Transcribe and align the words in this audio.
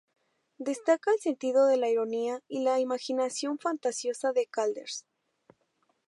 Destaca 0.57 1.11
el 1.11 1.19
sentido 1.19 1.67
de 1.67 1.77
la 1.77 1.87
ironía 1.87 2.41
y 2.47 2.63
la 2.63 2.79
imaginación 2.79 3.59
fantasiosa 3.59 4.31
de 4.33 4.47
Calders. 4.47 5.05